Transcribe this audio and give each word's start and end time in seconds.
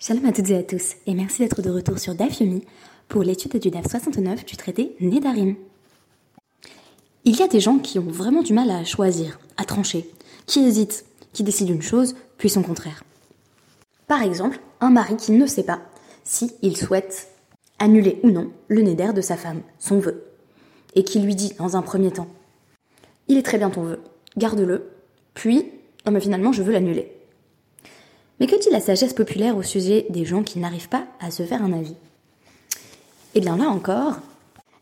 Shalom 0.00 0.26
à 0.26 0.32
toutes 0.32 0.50
et 0.50 0.56
à 0.56 0.62
tous, 0.62 0.94
et 1.08 1.14
merci 1.14 1.42
d'être 1.42 1.60
de 1.60 1.70
retour 1.70 1.98
sur 1.98 2.14
DAF 2.14 2.38
Yomi 2.38 2.62
pour 3.08 3.24
l'étude 3.24 3.58
du 3.58 3.68
DAF 3.68 3.90
69 3.90 4.44
du 4.44 4.56
traité 4.56 4.94
Nédarim. 5.00 5.56
Il 7.24 7.36
y 7.36 7.42
a 7.42 7.48
des 7.48 7.58
gens 7.58 7.78
qui 7.78 7.98
ont 7.98 8.06
vraiment 8.06 8.42
du 8.42 8.52
mal 8.52 8.70
à 8.70 8.84
choisir, 8.84 9.40
à 9.56 9.64
trancher, 9.64 10.08
qui 10.46 10.60
hésitent, 10.60 11.04
qui 11.32 11.42
décident 11.42 11.72
une 11.72 11.82
chose, 11.82 12.14
puis 12.36 12.48
son 12.48 12.62
contraire. 12.62 13.02
Par 14.06 14.22
exemple, 14.22 14.60
un 14.80 14.90
mari 14.90 15.16
qui 15.16 15.32
ne 15.32 15.46
sait 15.46 15.64
pas 15.64 15.80
si 16.22 16.52
il 16.62 16.76
souhaite 16.76 17.30
annuler 17.80 18.20
ou 18.22 18.30
non 18.30 18.52
le 18.68 18.82
Néder 18.82 19.12
de 19.12 19.20
sa 19.20 19.36
femme, 19.36 19.62
son 19.80 19.98
vœu, 19.98 20.22
et 20.94 21.02
qui 21.02 21.18
lui 21.18 21.34
dit 21.34 21.54
dans 21.58 21.76
un 21.76 21.82
premier 21.82 22.12
temps 22.12 22.28
Il 23.26 23.36
est 23.36 23.42
très 23.42 23.58
bien 23.58 23.70
ton 23.70 23.82
vœu, 23.82 23.98
garde-le, 24.36 24.92
puis, 25.34 25.72
oh 26.06 26.12
mais 26.12 26.20
finalement 26.20 26.52
je 26.52 26.62
veux 26.62 26.72
l'annuler. 26.72 27.17
Mais 28.40 28.46
que 28.46 28.56
dit 28.56 28.70
la 28.70 28.80
sagesse 28.80 29.14
populaire 29.14 29.56
au 29.56 29.62
sujet 29.62 30.06
des 30.10 30.24
gens 30.24 30.42
qui 30.42 30.58
n'arrivent 30.58 30.88
pas 30.88 31.06
à 31.20 31.30
se 31.30 31.42
faire 31.42 31.62
un 31.62 31.72
avis? 31.72 31.96
Eh 33.34 33.40
bien 33.40 33.56
là 33.56 33.68
encore, 33.68 34.18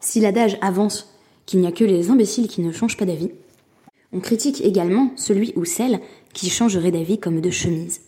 si 0.01 0.21
l'adage 0.21 0.59
avance 0.61 1.13
qu'il 1.47 1.61
n'y 1.61 1.67
a 1.67 1.73
que 1.73 1.85
les 1.85 2.11
imbéciles 2.11 2.49
qui 2.49 2.61
ne 2.61 2.73
changent 2.73 2.97
pas 2.97 3.07
d'avis, 3.07 3.31
on 4.13 4.21
critique 4.21 4.61
également 4.61 5.11
celui 5.17 5.53
ou 5.57 5.65
celle 5.65 6.01
qui 6.33 6.51
changerait 6.51 6.91
d'avis 6.91 7.19
comme 7.19 7.41
de 7.41 7.51
chemise. 7.51 8.01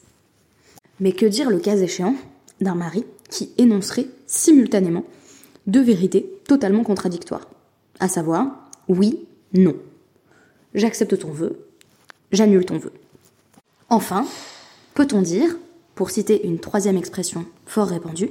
Mais 1.00 1.12
que 1.12 1.26
dire 1.26 1.50
le 1.50 1.58
cas 1.58 1.76
échéant 1.76 2.14
d'un 2.60 2.74
mari 2.74 3.04
qui 3.30 3.50
énoncerait 3.58 4.06
simultanément 4.26 5.04
deux 5.66 5.82
vérités 5.82 6.40
totalement 6.46 6.82
contradictoires, 6.82 7.48
à 8.00 8.08
savoir 8.08 8.70
oui, 8.88 9.26
non. 9.52 9.76
J'accepte 10.74 11.18
ton 11.18 11.30
vœu, 11.30 11.58
j'annule 12.32 12.64
ton 12.64 12.78
vœu. 12.78 12.92
Enfin, 13.90 14.26
Peut-on 14.98 15.22
dire, 15.22 15.56
pour 15.94 16.10
citer 16.10 16.44
une 16.44 16.58
troisième 16.58 16.96
expression 16.96 17.46
fort 17.66 17.86
répandue, 17.86 18.30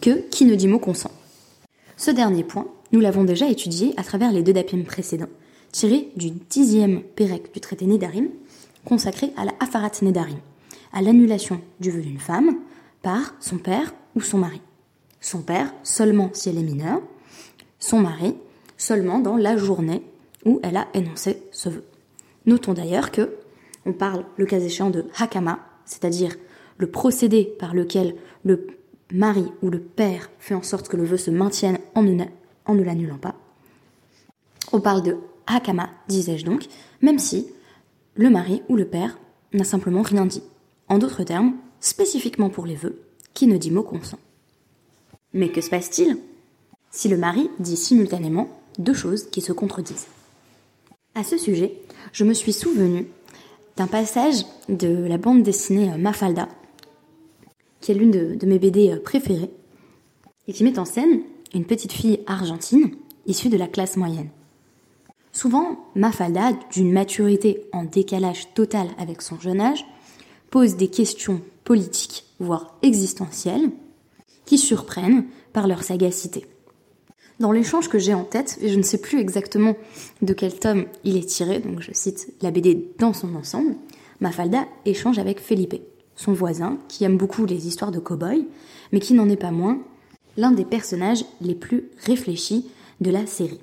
que 0.00 0.26
qui 0.30 0.46
ne 0.46 0.54
dit 0.54 0.66
mot 0.66 0.78
consent? 0.78 1.10
Ce 1.98 2.10
dernier 2.10 2.42
point, 2.42 2.66
nous 2.90 3.00
l'avons 3.00 3.24
déjà 3.24 3.50
étudié 3.50 3.92
à 3.98 4.02
travers 4.02 4.32
les 4.32 4.42
deux 4.42 4.54
dapim 4.54 4.82
précédents, 4.82 5.28
tirés 5.72 6.08
du 6.16 6.30
dixième 6.30 7.02
pérec 7.02 7.52
du 7.52 7.60
traité 7.60 7.84
Nédarim, 7.84 8.30
consacré 8.86 9.34
à 9.36 9.44
la 9.44 9.52
Afarat 9.60 9.90
Nédarim, 10.00 10.38
à 10.94 11.02
l'annulation 11.02 11.60
du 11.80 11.90
vœu 11.90 12.00
d'une 12.00 12.18
femme 12.18 12.60
par 13.02 13.34
son 13.38 13.58
père 13.58 13.92
ou 14.14 14.22
son 14.22 14.38
mari. 14.38 14.62
Son 15.20 15.42
père 15.42 15.70
seulement 15.82 16.30
si 16.32 16.48
elle 16.48 16.56
est 16.56 16.62
mineure, 16.62 17.02
son 17.78 18.00
mari 18.00 18.36
seulement 18.78 19.18
dans 19.18 19.36
la 19.36 19.58
journée 19.58 20.02
où 20.46 20.60
elle 20.62 20.78
a 20.78 20.88
énoncé 20.94 21.42
ce 21.52 21.68
vœu. 21.68 21.84
Notons 22.46 22.72
d'ailleurs 22.72 23.10
que 23.10 23.36
on 23.84 23.92
parle 23.92 24.24
le 24.38 24.46
cas 24.46 24.60
échéant 24.60 24.88
de 24.88 25.04
Hakama, 25.18 25.58
c'est-à-dire 25.86 26.36
le 26.78 26.90
procédé 26.90 27.44
par 27.58 27.74
lequel 27.74 28.14
le 28.44 28.66
mari 29.12 29.46
ou 29.62 29.70
le 29.70 29.80
père 29.80 30.30
fait 30.38 30.54
en 30.54 30.62
sorte 30.62 30.88
que 30.88 30.96
le 30.96 31.04
vœu 31.04 31.16
se 31.16 31.30
maintienne 31.30 31.78
en 31.94 32.02
ne, 32.02 32.82
l'annulant 32.82 33.18
pas. 33.18 33.34
On 34.72 34.80
parle 34.80 35.02
de 35.02 35.16
hakama, 35.46 35.88
disais-je 36.08 36.44
donc, 36.44 36.66
même 37.00 37.18
si 37.18 37.46
le 38.14 38.30
mari 38.30 38.62
ou 38.68 38.76
le 38.76 38.86
père 38.86 39.18
n'a 39.52 39.64
simplement 39.64 40.02
rien 40.02 40.26
dit. 40.26 40.42
En 40.88 40.98
d'autres 40.98 41.24
termes, 41.24 41.54
spécifiquement 41.80 42.50
pour 42.50 42.66
les 42.66 42.74
vœux, 42.74 43.00
qui 43.32 43.46
ne 43.46 43.56
dit 43.56 43.70
mot 43.70 43.82
consent. 43.82 44.18
Mais 45.32 45.50
que 45.50 45.60
se 45.60 45.70
passe-t-il 45.70 46.18
si 46.90 47.08
le 47.08 47.16
mari 47.16 47.50
dit 47.58 47.76
simultanément 47.76 48.48
deux 48.78 48.94
choses 48.94 49.28
qui 49.30 49.40
se 49.40 49.52
contredisent? 49.52 50.08
À 51.14 51.24
ce 51.24 51.38
sujet, 51.38 51.78
je 52.12 52.24
me 52.24 52.34
suis 52.34 52.52
souvenu 52.52 53.06
d'un 53.76 53.86
passage 53.86 54.44
de 54.68 55.06
la 55.06 55.18
bande 55.18 55.42
dessinée 55.42 55.92
euh, 55.92 55.98
Mafalda, 55.98 56.48
qui 57.80 57.92
est 57.92 57.94
l'une 57.94 58.10
de, 58.10 58.46
mes 58.46 58.58
BD 58.58 58.90
euh, 58.90 59.00
préférées, 59.00 59.50
et 60.48 60.52
qui 60.52 60.64
met 60.64 60.78
en 60.78 60.84
scène 60.84 61.22
une 61.54 61.64
petite 61.64 61.92
fille 61.92 62.20
argentine 62.26 62.90
issue 63.26 63.48
de 63.48 63.56
la 63.56 63.66
classe 63.66 63.96
moyenne. 63.96 64.30
Souvent, 65.32 65.84
Mafalda, 65.94 66.52
d'une 66.72 66.92
maturité 66.92 67.64
en 67.72 67.84
décalage 67.84 68.54
total 68.54 68.88
avec 68.98 69.20
son 69.20 69.38
jeune 69.38 69.60
âge, 69.60 69.84
pose 70.50 70.76
des 70.76 70.88
questions 70.88 71.42
politiques, 71.64 72.24
voire 72.38 72.78
existentielles, 72.82 73.70
qui 74.46 74.56
surprennent 74.56 75.26
par 75.52 75.66
leur 75.66 75.82
sagacité. 75.82 76.46
Dans 77.38 77.52
l'échange 77.52 77.88
que 77.88 77.98
j'ai 77.98 78.14
en 78.14 78.24
tête, 78.24 78.58
et 78.62 78.70
je 78.70 78.78
ne 78.78 78.82
sais 78.82 78.98
plus 78.98 79.20
exactement 79.20 79.76
de 80.22 80.32
quel 80.32 80.58
tome 80.58 80.86
il 81.04 81.16
est 81.16 81.28
tiré, 81.28 81.58
donc 81.58 81.80
je 81.80 81.90
cite 81.92 82.32
la 82.40 82.50
BD 82.50 82.88
dans 82.98 83.12
son 83.12 83.34
ensemble, 83.34 83.74
Mafalda 84.20 84.64
échange 84.86 85.18
avec 85.18 85.40
Felipe, 85.40 85.82
son 86.16 86.32
voisin, 86.32 86.78
qui 86.88 87.04
aime 87.04 87.18
beaucoup 87.18 87.44
les 87.44 87.68
histoires 87.68 87.90
de 87.90 87.98
cow-boys, 87.98 88.44
mais 88.90 89.00
qui 89.00 89.12
n'en 89.12 89.28
est 89.28 89.36
pas 89.36 89.50
moins 89.50 89.78
l'un 90.38 90.50
des 90.50 90.64
personnages 90.64 91.24
les 91.42 91.54
plus 91.54 91.90
réfléchis 92.04 92.70
de 93.02 93.10
la 93.10 93.26
série. 93.26 93.60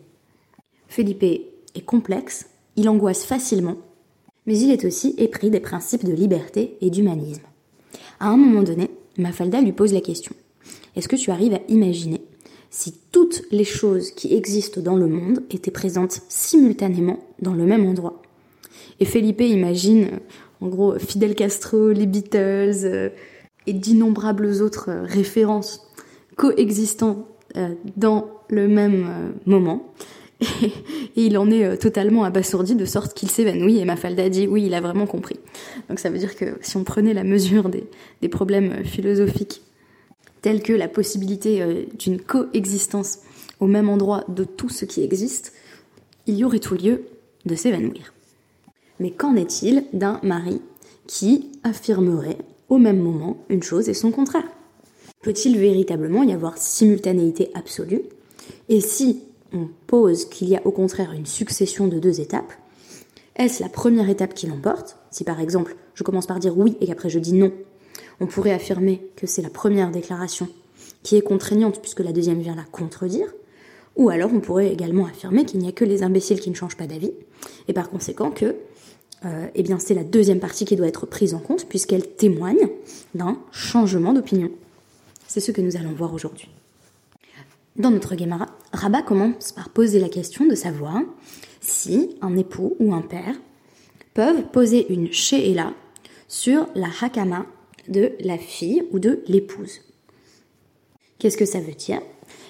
Felipe 0.88 1.24
est 1.24 1.86
complexe, 1.86 2.48
il 2.76 2.88
angoisse 2.90 3.26
facilement, 3.26 3.78
mais 4.46 4.58
il 4.60 4.72
est 4.72 4.86
aussi 4.86 5.16
épris 5.18 5.50
des 5.50 5.60
principes 5.60 6.06
de 6.06 6.14
liberté 6.14 6.78
et 6.82 6.92
d'humanisme. 6.92 7.42
À 8.20 8.28
un 8.28 8.38
moment 8.38 8.62
donné, 8.62 8.92
Mafalda 9.18 9.62
lui 9.62 9.72
pose 9.72 9.94
la 9.94 10.02
question 10.02 10.36
Est-ce 10.96 11.08
que 11.08 11.16
tu 11.16 11.32
arrives 11.32 11.56
à 11.56 11.62
imaginer 11.70 12.22
si 12.74 12.96
toutes 13.12 13.44
les 13.52 13.66
choses 13.66 14.10
qui 14.10 14.34
existent 14.34 14.82
dans 14.82 14.96
le 14.96 15.06
monde 15.06 15.44
étaient 15.52 15.70
présentes 15.70 16.22
simultanément 16.28 17.20
dans 17.40 17.54
le 17.54 17.66
même 17.66 17.86
endroit. 17.86 18.20
Et 19.00 19.06
Felipe 19.06 19.42
imagine, 19.42 20.20
en 20.60 20.70
gros, 20.70 20.98
Fidel 20.98 21.36
Castro, 21.36 21.92
les 21.92 22.08
Beatles 22.08 22.84
euh, 22.84 23.10
et 23.68 23.74
d'innombrables 23.74 24.48
autres 24.64 24.90
euh, 24.90 25.04
références 25.04 25.88
coexistant 26.36 27.28
euh, 27.58 27.76
dans 27.96 28.32
le 28.50 28.68
même 28.68 29.34
moment. 29.46 29.94
Et, 30.64 30.72
il 31.16 31.38
en 31.38 31.52
est 31.52 31.78
totalement 31.78 32.24
abasourdi 32.24 32.74
de 32.74 32.86
sorte 32.86 33.14
qu'il 33.14 33.30
s'évanouit 33.30 33.78
et 33.78 33.86
Mafalda 33.86 34.30
dit 34.30 34.48
oui, 34.48 34.64
il 34.66 34.74
a 34.74 34.82
vraiment 34.82 35.06
compris. 35.06 35.40
Donc 35.90 36.00
ça 36.00 36.10
veut 36.10 36.18
dire 36.18 36.36
que 36.36 36.58
si 36.62 36.76
on 36.76 36.84
prenait 36.84 37.14
la 37.14 37.24
mesure 37.24 37.70
des 37.70 38.30
problèmes 38.30 38.84
philosophiques 38.84 39.62
telles 40.44 40.62
que 40.62 40.74
la 40.74 40.88
possibilité 40.88 41.64
euh, 41.64 41.86
d'une 41.98 42.22
coexistence 42.22 43.20
au 43.60 43.66
même 43.66 43.90
endroit 43.90 44.26
de 44.28 44.44
tout 44.44 44.70
ce 44.70 44.86
qui 44.86 45.02
existe, 45.02 45.54
il 46.28 46.36
y 46.36 46.44
aurait 46.44 46.60
tout 46.60 46.76
lieu 46.76 47.06
de 47.46 47.56
s'évanouir. 47.56 48.14
Mais 49.00 49.10
qu'en 49.10 49.36
est-il 49.36 49.86
d'un 49.94 50.20
mari 50.22 50.62
qui 51.08 51.50
affirmerait 51.64 52.38
au 52.70 52.78
même 52.78 53.00
moment 53.00 53.38
une 53.50 53.64
chose 53.64 53.90
et 53.90 53.94
son 53.94 54.12
contraire? 54.12 54.48
Peut-il 55.22 55.58
véritablement 55.58 56.24
y 56.24 56.34
avoir 56.34 56.58
simultanéité 56.58 57.50
absolue? 57.54 58.02
Et 58.68 58.82
si 58.82 59.24
on 59.54 59.70
pose 59.88 60.26
qu'il 60.26 60.50
y 60.50 60.58
a 60.58 60.66
au 60.68 60.72
contraire 60.72 61.14
une 61.14 61.26
succession 61.26 61.88
de 61.88 62.00
deux 62.00 62.20
étapes, 62.20 62.52
est-ce 63.38 63.64
la 63.64 63.70
première 63.70 64.10
étape 64.10 64.34
qui 64.34 64.48
l'emporte? 64.48 64.98
Si 65.10 65.24
par 65.24 65.40
exemple 65.40 65.76
je 65.96 66.04
commence 66.04 66.28
par 66.28 66.40
dire 66.40 66.58
oui 66.58 66.76
et 66.82 66.88
qu'après 66.88 67.10
je 67.10 67.20
dis 67.20 67.34
non, 67.34 67.54
on 68.24 68.28
pourrait 68.28 68.54
affirmer 68.54 69.06
que 69.18 69.28
c'est 69.28 69.42
la 69.42 69.50
première 69.50 69.92
déclaration 69.92 70.48
qui 71.04 71.18
est 71.18 71.22
contraignante 71.22 71.82
puisque 71.82 72.00
la 72.00 72.14
deuxième 72.14 72.40
vient 72.40 72.56
la 72.56 72.64
contredire, 72.64 73.28
ou 73.98 74.10
alors 74.10 74.32
on 74.34 74.40
pourrait 74.40 74.72
également 74.72 75.06
affirmer 75.06 75.44
qu'il 75.44 75.60
n'y 75.60 75.68
a 75.68 75.74
que 75.74 75.84
les 75.84 76.04
imbéciles 76.04 76.40
qui 76.40 76.50
ne 76.50 76.56
changent 76.56 76.78
pas 76.78 76.88
d'avis, 76.88 77.12
et 77.68 77.74
par 77.74 77.90
conséquent 77.90 78.32
que 78.32 78.56
euh, 79.26 79.48
eh 79.54 79.66
c'est 79.80 79.94
la 79.94 80.06
deuxième 80.06 80.40
partie 80.40 80.64
qui 80.64 80.78
doit 80.78 80.88
être 80.88 81.06
prise 81.06 81.34
en 81.34 81.40
compte 81.40 81.68
puisqu'elle 81.68 82.08
témoigne 82.08 82.70
d'un 83.14 83.38
changement 83.52 84.14
d'opinion. 84.14 84.52
C'est 85.28 85.42
ce 85.42 85.52
que 85.52 85.62
nous 85.62 85.76
allons 85.76 85.92
voir 85.92 86.14
aujourd'hui. 86.14 86.50
Dans 87.76 87.92
notre 87.92 88.18
Gemara, 88.18 88.48
Rabat 88.72 89.02
commence 89.02 89.52
par 89.52 89.68
poser 89.70 90.00
la 90.00 90.10
question 90.10 90.46
de 90.46 90.56
savoir 90.56 91.02
si 91.60 92.16
un 92.22 92.38
époux 92.38 92.78
ou 92.80 92.94
un 92.94 93.02
père 93.02 93.36
peuvent 94.14 94.44
poser 94.52 94.94
une 94.94 95.12
she'ela 95.12 95.74
sur 96.30 96.68
la 96.76 96.88
hakama 97.02 97.46
de 97.88 98.12
la 98.20 98.38
fille 98.38 98.84
ou 98.92 99.00
de 99.00 99.24
l'épouse. 99.28 99.82
Qu'est-ce 101.20 101.38
que 101.38 101.46
ça 101.46 101.60
veut 101.60 101.74
dire? 101.74 102.02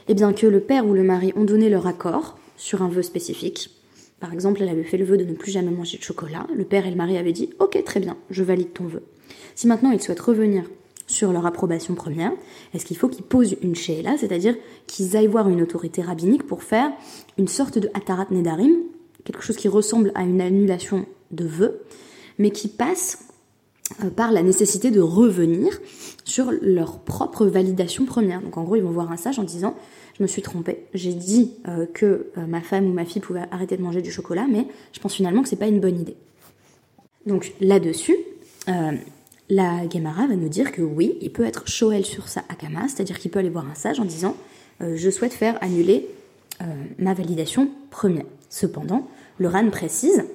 Eh 0.07 0.13
bien 0.13 0.33
que 0.33 0.47
le 0.47 0.59
père 0.59 0.85
ou 0.85 0.94
le 0.94 1.03
mari 1.03 1.33
ont 1.35 1.45
donné 1.45 1.69
leur 1.69 1.88
accord 1.88 2.38
sur 2.57 2.81
un 2.81 2.89
vœu 2.89 3.01
spécifique. 3.01 3.69
Par 4.19 4.33
exemple, 4.33 4.62
elle 4.62 4.69
avait 4.69 4.83
fait 4.83 4.97
le 4.97 5.06
vœu 5.06 5.18
de 5.18 5.25
ne 5.25 5.33
plus 5.33 5.51
jamais 5.51 5.71
manger 5.71 5.97
de 5.97 6.03
chocolat. 6.03 6.47
Le 6.56 6.63
père 6.63 6.85
et 6.85 6.89
le 6.89 6.95
mari 6.95 7.18
avaient 7.18 7.33
dit 7.33 7.50
Ok, 7.59 7.81
très 7.83 8.00
bien, 8.00 8.18
je 8.30 8.44
valide 8.44 8.74
ton 8.74 8.85
vœu. 8.85 9.03
Si 9.56 9.68
maintenant 9.68 9.91
ils 9.91 10.01
souhaitent 10.01 10.19
revenir 10.19 10.63
sur 11.07 11.33
leur 11.33 11.45
approbation 11.45 11.94
première, 11.94 12.31
est-ce 12.74 12.85
qu'il 12.85 12.97
faut 12.97 13.09
qu'ils 13.09 13.25
posent 13.25 13.57
une 13.62 13.75
she'ela, 13.75 14.18
c'est-à-dire 14.18 14.56
qu'ils 14.88 15.18
aillent 15.18 15.27
voir 15.27 15.50
une 15.50 15.62
autorité 15.62 16.01
rabbinique 16.01 16.47
pour 16.47 16.63
faire 16.63 16.91
une 17.38 17.47
sorte 17.47 17.77
de 17.77 17.89
atarat 17.94 18.27
nedarim, 18.31 18.75
quelque 19.24 19.44
chose 19.44 19.57
qui 19.57 19.68
ressemble 19.68 20.12
à 20.15 20.24
une 20.24 20.41
annulation 20.41 21.06
de 21.31 21.45
vœu, 21.45 21.81
mais 22.39 22.51
qui 22.51 22.68
passe 22.68 23.27
par 24.15 24.31
la 24.31 24.44
nécessité 24.44 24.91
de 24.91 25.01
revenir 25.01 25.80
sur 26.24 26.51
leur 26.62 27.00
propre 27.00 27.45
validation 27.45 28.06
première. 28.06 28.41
Donc 28.41 28.57
en 28.57 28.63
gros, 28.63 28.75
ils 28.75 28.83
vont 28.83 28.91
voir 28.91 29.12
un 29.12 29.18
sage 29.18 29.39
en 29.39 29.44
disant 29.44 29.75
je 30.18 30.24
me 30.24 30.27
suis 30.27 30.41
trompée, 30.41 30.85
j'ai 30.94 31.13
dit 31.13 31.53
euh, 31.68 31.88
que 31.91 32.27
euh, 32.38 32.45
ma 32.47 32.62
femme 32.62 32.85
ou 32.85 32.94
ma 32.94 33.03
fille 33.03 33.21
pouvait 33.21 33.45
arrêter 33.51 33.77
de 33.77 33.81
manger 33.81 34.01
du 34.01 34.12
chocolat, 34.12 34.45
mais 34.50 34.68
je 34.94 35.00
pense 35.00 35.15
finalement 35.15 35.41
que 35.41 35.50
c'est 35.50 35.56
pas 35.56 35.68
une 35.68 35.80
bonne 35.80 36.00
idée. 36.00 36.15
Donc 37.25 37.53
là-dessus, 37.59 38.15
La 39.50 39.89
Gemara 39.89 40.27
va 40.27 40.35
nous 40.35 40.50
dire 40.50 40.71
que 40.71 40.81
oui, 40.81 41.18
il 41.21 41.31
peut 41.31 41.45
être 41.45 41.68
Shoel 41.68 42.06
sur 42.06 42.27
sa 42.27 42.41
Akama, 42.50 42.88
c'est-à-dire 42.88 43.19
qu'il 43.19 43.31
peut 43.31 43.39
aller 43.39 43.50
voir 43.50 43.68
un 43.69 43.75
sage 43.75 44.00
en 44.00 44.06
disant 44.06 44.35
euh, 44.81 44.95
Je 44.95 45.09
souhaite 45.09 45.33
faire 45.33 45.57
annuler 45.62 46.07
euh, 46.62 46.65
ma 46.97 47.13
validation 47.13 47.69
première. 47.91 48.25
Cependant, 48.50 49.07
le 49.38 49.47
RAN 49.47 49.69
précise 49.69 50.25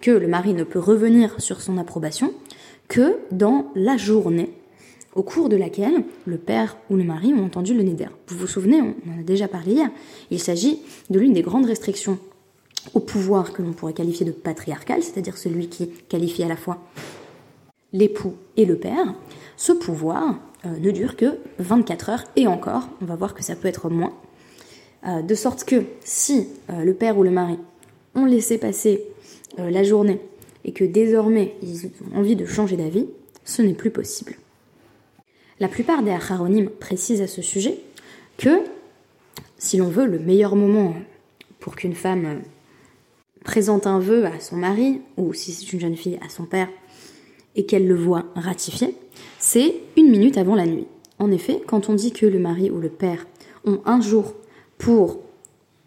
que 0.00 0.10
le 0.10 0.26
mari 0.26 0.52
ne 0.52 0.64
peut 0.64 0.78
revenir 0.78 1.40
sur 1.40 1.60
son 1.60 1.78
approbation 1.78 2.32
que 2.88 3.18
dans 3.30 3.70
la 3.74 3.96
journée 3.96 4.50
au 5.14 5.22
cours 5.22 5.48
de 5.48 5.56
laquelle 5.56 6.04
le 6.26 6.36
père 6.36 6.76
ou 6.90 6.96
le 6.96 7.04
mari 7.04 7.32
ont 7.32 7.44
entendu 7.44 7.74
le 7.74 7.82
neder. 7.82 8.08
Vous 8.28 8.36
vous 8.36 8.46
souvenez, 8.46 8.80
on 8.82 8.94
en 9.10 9.20
a 9.20 9.22
déjà 9.22 9.48
parlé 9.48 9.72
hier, 9.72 9.90
il 10.30 10.40
s'agit 10.40 10.80
de 11.10 11.18
l'une 11.18 11.32
des 11.32 11.42
grandes 11.42 11.66
restrictions 11.66 12.18
au 12.94 13.00
pouvoir 13.00 13.52
que 13.52 13.62
l'on 13.62 13.72
pourrait 13.72 13.94
qualifier 13.94 14.26
de 14.26 14.30
patriarcal, 14.30 15.02
c'est-à-dire 15.02 15.36
celui 15.36 15.68
qui 15.68 15.88
qualifie 16.08 16.44
à 16.44 16.48
la 16.48 16.56
fois 16.56 16.78
l'époux 17.92 18.34
et 18.56 18.64
le 18.64 18.76
père. 18.76 19.14
Ce 19.56 19.72
pouvoir 19.72 20.36
euh, 20.64 20.78
ne 20.78 20.90
dure 20.90 21.16
que 21.16 21.38
24 21.58 22.10
heures 22.10 22.24
et 22.36 22.46
encore, 22.46 22.88
on 23.00 23.06
va 23.06 23.16
voir 23.16 23.34
que 23.34 23.42
ça 23.42 23.56
peut 23.56 23.68
être 23.68 23.88
moins. 23.88 24.12
Euh, 25.06 25.22
de 25.22 25.34
sorte 25.34 25.64
que 25.64 25.84
si 26.04 26.48
euh, 26.70 26.84
le 26.84 26.94
père 26.94 27.18
ou 27.18 27.22
le 27.22 27.30
mari 27.30 27.58
ont 28.14 28.24
laissé 28.24 28.58
passer 28.58 29.02
la 29.58 29.82
journée 29.82 30.20
et 30.66 30.72
que 30.72 30.84
désormais 30.84 31.54
ils 31.62 31.86
ont 31.86 32.18
envie 32.18 32.36
de 32.36 32.44
changer 32.44 32.76
d'avis, 32.76 33.06
ce 33.44 33.62
n'est 33.62 33.72
plus 33.72 33.90
possible. 33.90 34.34
La 35.60 35.68
plupart 35.68 36.02
des 36.02 36.10
acharonymes 36.10 36.68
précisent 36.68 37.22
à 37.22 37.26
ce 37.26 37.40
sujet 37.40 37.78
que, 38.36 38.58
si 39.56 39.78
l'on 39.78 39.88
veut, 39.88 40.04
le 40.04 40.18
meilleur 40.18 40.56
moment 40.56 40.94
pour 41.60 41.76
qu'une 41.76 41.94
femme 41.94 42.42
présente 43.42 43.86
un 43.86 44.00
vœu 44.00 44.26
à 44.26 44.40
son 44.40 44.56
mari, 44.56 45.00
ou 45.16 45.32
si 45.32 45.52
c'est 45.52 45.72
une 45.72 45.80
jeune 45.80 45.96
fille 45.96 46.18
à 46.20 46.28
son 46.28 46.44
père, 46.44 46.68
et 47.54 47.64
qu'elle 47.64 47.86
le 47.86 47.94
voit 47.94 48.26
ratifié, 48.34 48.94
c'est 49.38 49.76
une 49.96 50.10
minute 50.10 50.36
avant 50.36 50.56
la 50.56 50.66
nuit. 50.66 50.86
En 51.18 51.30
effet, 51.30 51.62
quand 51.66 51.88
on 51.88 51.94
dit 51.94 52.12
que 52.12 52.26
le 52.26 52.38
mari 52.38 52.70
ou 52.70 52.80
le 52.80 52.90
père 52.90 53.26
ont 53.64 53.80
un 53.86 54.00
jour 54.00 54.34
pour 54.76 55.20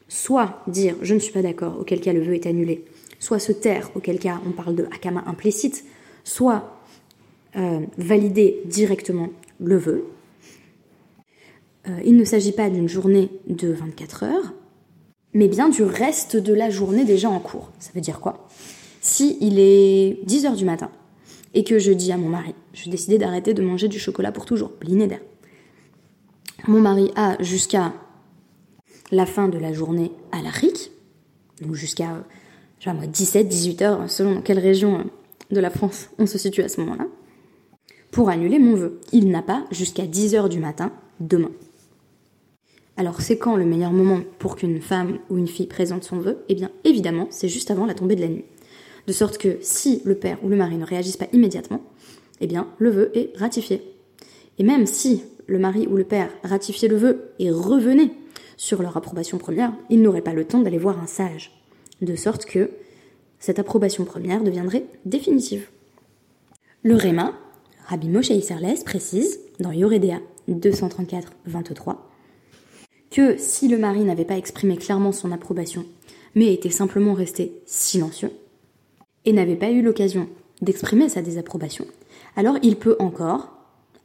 soit 0.07 0.63
dire 0.67 0.95
je 1.01 1.13
ne 1.13 1.19
suis 1.19 1.33
pas 1.33 1.43
d'accord, 1.43 1.77
auquel 1.79 1.99
cas 1.99 2.13
le 2.13 2.23
vœu 2.23 2.33
est 2.33 2.47
annulé, 2.47 2.85
soit 3.19 3.39
se 3.39 3.51
taire, 3.51 3.91
auquel 3.95 4.19
cas 4.19 4.39
on 4.47 4.51
parle 4.51 4.75
de 4.75 4.85
akama 4.85 5.23
implicite, 5.27 5.85
soit 6.23 6.79
euh, 7.55 7.81
valider 7.97 8.61
directement 8.65 9.29
le 9.59 9.77
vœu. 9.77 10.05
Euh, 11.87 11.99
il 12.05 12.15
ne 12.15 12.23
s'agit 12.23 12.51
pas 12.51 12.69
d'une 12.69 12.87
journée 12.89 13.29
de 13.47 13.71
24 13.71 14.23
heures, 14.23 14.53
mais 15.33 15.47
bien 15.47 15.69
du 15.69 15.83
reste 15.83 16.35
de 16.35 16.53
la 16.53 16.69
journée 16.69 17.05
déjà 17.05 17.29
en 17.29 17.39
cours. 17.39 17.71
Ça 17.79 17.91
veut 17.93 18.01
dire 18.01 18.19
quoi? 18.19 18.47
Si 19.01 19.37
il 19.41 19.59
est 19.59 20.19
10 20.25 20.45
heures 20.45 20.55
du 20.55 20.65
matin 20.65 20.91
et 21.53 21.63
que 21.63 21.79
je 21.79 21.91
dis 21.91 22.11
à 22.11 22.17
mon 22.17 22.29
mari, 22.29 22.53
je 22.73 22.89
décider 22.89 23.17
d'arrêter 23.17 23.53
de 23.53 23.61
manger 23.61 23.87
du 23.87 23.99
chocolat 23.99 24.31
pour 24.31 24.45
toujours, 24.45 24.71
blinéder. 24.79 25.19
Mon 26.67 26.81
mari 26.81 27.11
a 27.15 27.41
jusqu'à 27.41 27.93
la 29.11 29.25
fin 29.25 29.47
de 29.47 29.57
la 29.57 29.73
journée 29.73 30.11
à 30.31 30.41
la 30.41 30.49
RIC, 30.49 30.91
donc 31.61 31.73
jusqu'à 31.73 32.23
17-18 32.81 33.83
heures, 33.83 34.09
selon 34.09 34.41
quelle 34.41 34.59
région 34.59 35.09
de 35.51 35.59
la 35.59 35.69
France 35.69 36.09
on 36.17 36.25
se 36.25 36.37
situe 36.37 36.61
à 36.61 36.69
ce 36.69 36.81
moment-là 36.81 37.07
pour 38.11 38.29
annuler 38.29 38.59
mon 38.59 38.75
vœu. 38.75 38.99
Il 39.11 39.29
n'a 39.29 39.41
pas 39.41 39.65
jusqu'à 39.71 40.05
10h 40.05 40.49
du 40.49 40.59
matin 40.59 40.91
demain. 41.19 41.51
Alors 42.97 43.21
c'est 43.21 43.37
quand 43.37 43.55
le 43.55 43.65
meilleur 43.65 43.91
moment 43.91 44.21
pour 44.39 44.55
qu'une 44.55 44.81
femme 44.81 45.19
ou 45.29 45.37
une 45.37 45.47
fille 45.47 45.67
présente 45.67 46.03
son 46.03 46.17
vœu? 46.17 46.39
Eh 46.49 46.55
bien 46.55 46.71
évidemment, 46.83 47.27
c'est 47.29 47.47
juste 47.47 47.71
avant 47.71 47.85
la 47.85 47.93
tombée 47.93 48.15
de 48.15 48.21
la 48.21 48.27
nuit. 48.27 48.45
De 49.07 49.13
sorte 49.13 49.37
que 49.37 49.57
si 49.61 50.01
le 50.05 50.15
père 50.15 50.37
ou 50.43 50.49
le 50.49 50.55
mari 50.55 50.77
ne 50.77 50.85
réagissent 50.85 51.17
pas 51.17 51.29
immédiatement, 51.31 51.81
eh 52.41 52.47
bien 52.47 52.67
le 52.77 52.89
vœu 52.89 53.11
est 53.13 53.31
ratifié. 53.37 53.81
Et 54.57 54.63
même 54.63 54.85
si 54.85 55.23
le 55.47 55.59
mari 55.59 55.87
ou 55.87 55.95
le 55.95 56.03
père 56.03 56.29
ratifiait 56.43 56.89
le 56.89 56.97
vœu 56.97 57.31
et 57.39 57.51
revenait 57.51 58.11
sur 58.57 58.81
leur 58.81 58.97
approbation 58.97 59.37
première, 59.37 59.73
ils 59.89 60.01
n'auraient 60.01 60.21
pas 60.21 60.33
le 60.33 60.45
temps 60.45 60.59
d'aller 60.59 60.77
voir 60.77 61.01
un 61.01 61.07
sage. 61.07 61.58
De 62.01 62.15
sorte 62.15 62.45
que 62.45 62.71
cette 63.39 63.59
approbation 63.59 64.05
première 64.05 64.43
deviendrait 64.43 64.85
définitive. 65.05 65.69
Le 66.83 66.95
Réma, 66.95 67.33
Rabbi 67.87 68.07
Moshe 68.07 68.29
Isserles 68.29 68.83
précise, 68.85 69.39
dans 69.59 69.71
Yoredea 69.71 70.19
234-23, 70.49 71.95
que 73.11 73.37
si 73.37 73.67
le 73.67 73.77
mari 73.77 74.03
n'avait 74.03 74.25
pas 74.25 74.37
exprimé 74.37 74.77
clairement 74.77 75.11
son 75.11 75.31
approbation, 75.31 75.85
mais 76.35 76.53
était 76.53 76.69
simplement 76.69 77.13
resté 77.13 77.53
silencieux, 77.65 78.31
et 79.25 79.33
n'avait 79.33 79.55
pas 79.55 79.71
eu 79.71 79.81
l'occasion 79.81 80.29
d'exprimer 80.61 81.09
sa 81.09 81.21
désapprobation, 81.21 81.85
alors 82.35 82.57
il 82.61 82.77
peut 82.77 82.95
encore, 82.99 83.51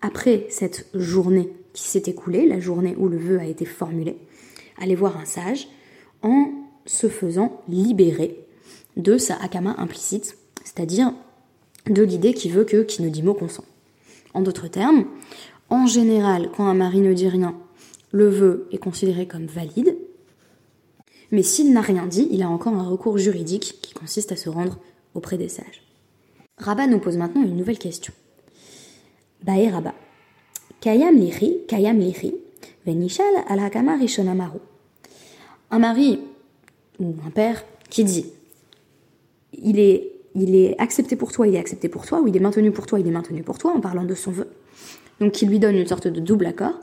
après 0.01 0.47
cette 0.49 0.89
journée 0.95 1.53
qui 1.73 1.85
s'est 1.85 2.05
écoulée, 2.07 2.47
la 2.47 2.61
journée 2.61 2.95
où 2.99 3.09
le 3.09 3.19
vœu 3.19 3.39
a 3.39 3.47
été 3.47 3.65
formulé, 3.65 4.17
aller 4.79 4.95
voir 4.95 5.19
un 5.19 5.25
sage 5.25 5.69
en 6.23 6.64
se 6.87 7.09
faisant 7.09 7.63
libérer 7.69 8.45
de 8.97 9.19
sa 9.19 9.37
akama 9.37 9.75
implicite, 9.79 10.37
c'est-à-dire 10.65 11.13
de 11.89 12.03
l'idée 12.03 12.35
qui 12.35 12.49
veut 12.49 12.65
que 12.65 12.83
qui 12.83 13.03
ne 13.03 13.09
dit 13.09 13.23
mot 13.23 13.35
consent. 13.35 13.65
En 14.33 14.43
d'autres 14.43 14.69
termes, 14.69 15.05
en 15.71 15.87
général, 15.87 16.51
quand 16.57 16.67
un 16.67 16.75
mari 16.75 17.01
ne 17.01 17.13
dit 17.13 17.29
rien, 17.29 17.57
le 18.13 18.29
vœu 18.29 18.69
est 18.71 18.79
considéré 18.79 19.27
comme 19.27 19.47
valide, 19.47 19.97
mais 21.31 21.43
s'il 21.43 21.73
n'a 21.73 21.81
rien 21.81 22.07
dit, 22.07 22.29
il 22.31 22.43
a 22.43 22.49
encore 22.49 22.75
un 22.75 22.89
recours 22.89 23.19
juridique 23.19 23.79
qui 23.83 23.93
consiste 23.93 24.31
à 24.33 24.37
se 24.37 24.49
rendre 24.49 24.79
auprès 25.15 25.37
des 25.37 25.49
sages. 25.49 25.83
Rabat 26.59 26.87
nous 26.87 27.01
pose 27.01 27.17
maintenant 27.17 27.43
une 27.43 27.57
nouvelle 27.57 27.79
question. 27.79 28.13
Bae 29.43 29.69
Rabat. 29.69 29.95
Kayam 30.81 31.17
lihi, 31.17 31.67
kayam 31.67 31.99
lihi, 31.99 32.35
venishal 32.87 33.27
al. 33.49 33.59
Un 35.71 35.79
mari 35.79 36.21
un 37.01 37.31
père 37.31 37.65
qui 37.91 38.05
dit 38.05 38.27
il 39.53 39.79
est 39.79 40.75
accepté 40.79 41.17
pour 41.17 41.33
toi, 41.33 41.47
il 41.47 41.55
est 41.55 41.59
accepté 41.59 41.89
pour 41.89 42.07
toi, 42.07 42.21
ou 42.21 42.29
il 42.29 42.37
est 42.37 42.41
maintenu 42.41 42.71
pour 42.73 42.87
toi, 42.87 42.99
il 42.99 43.07
est 43.07 43.13
maintenu 43.13 43.43
pour 43.43 43.59
toi, 43.59 43.73
en 43.73 43.81
parlant 43.81 44.05
de 44.05 44.15
son 44.15 44.31
vœu. 44.31 44.49
Donc 45.21 45.33
qui 45.33 45.47
lui 45.47 45.59
donne 45.59 45.77
une 45.77 45.87
sorte 45.87 46.09
de 46.09 46.21
double 46.21 46.47
accord. 46.47 46.75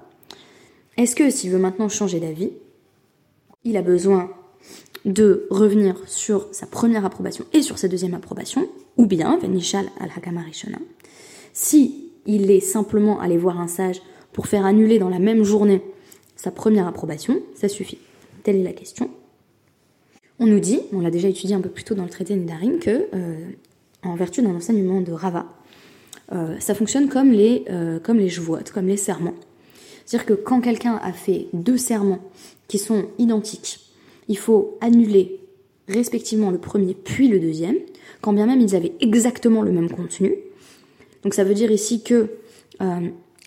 Est-ce 0.98 1.16
que 1.16 1.30
s'il 1.30 1.52
veut 1.52 1.60
maintenant 1.60 1.90
changer 1.90 2.20
d'avis, 2.20 2.52
il 3.64 3.78
a 3.78 3.82
besoin 3.82 4.32
de 5.06 5.48
revenir 5.50 5.96
sur 6.08 6.48
sa 6.52 6.66
première 6.66 7.06
approbation 7.06 7.46
et 7.54 7.62
sur 7.62 7.78
sa 7.78 7.88
deuxième 7.88 8.14
approbation, 8.14 8.70
ou 8.98 9.06
bien, 9.06 9.38
Venishal 9.38 9.88
al-Hakamarishona, 10.00 10.78
si 11.54 12.12
il 12.26 12.52
est 12.52 12.60
simplement 12.60 13.20
allé 13.20 13.38
voir 13.38 13.60
un 13.60 13.68
sage 13.68 14.02
pour 14.32 14.48
faire 14.48 14.66
annuler 14.66 15.00
dans 15.00 15.10
la 15.10 15.20
même 15.20 15.44
journée 15.44 15.82
sa 16.36 16.52
première 16.52 16.88
approbation, 16.88 17.42
ça 17.56 17.68
suffit. 17.68 17.98
Telle 18.44 18.58
est 18.58 18.64
la 18.64 18.74
question. 18.74 19.10
On 20.44 20.48
nous 20.48 20.60
dit, 20.60 20.80
on 20.92 21.02
l'a 21.02 21.12
déjà 21.12 21.28
étudié 21.28 21.56
un 21.56 21.62
peu 21.62 21.70
plus 21.70 21.84
tôt 21.84 21.94
dans 21.94 22.04
le 22.04 22.10
traité 22.10 22.36
Nidarim, 22.36 22.80
que 22.80 23.06
euh, 23.14 23.36
en 24.02 24.16
vertu 24.16 24.42
d'un 24.42 24.56
enseignement 24.56 25.00
de 25.00 25.12
Rava, 25.12 25.46
euh, 26.32 26.56
ça 26.60 26.74
fonctionne 26.74 27.10
comme 27.10 27.32
les, 27.32 27.64
euh, 27.70 28.00
comme 28.00 28.18
les 28.18 28.98
serments. 28.98 29.36
C'est-à-dire 30.04 30.26
que 30.26 30.34
quand 30.34 30.60
quelqu'un 30.62 31.00
a 31.04 31.14
fait 31.14 31.46
deux 31.54 31.78
serments 31.78 32.18
qui 32.68 32.80
sont 32.80 33.06
identiques, 33.20 33.82
il 34.30 34.38
faut 34.38 34.80
annuler 34.82 35.42
respectivement 35.88 36.50
le 36.50 36.58
premier 36.58 36.96
puis 36.96 37.28
le 37.28 37.40
deuxième, 37.40 37.76
quand 38.22 38.34
bien 38.34 38.48
même 38.48 38.62
ils 38.62 38.76
avaient 38.76 38.94
exactement 39.00 39.62
le 39.62 39.72
même 39.72 39.92
contenu. 39.92 40.34
Donc 41.22 41.36
ça 41.36 41.44
veut 41.44 41.54
dire 41.54 41.72
ici 41.72 42.02
que 42.02 42.30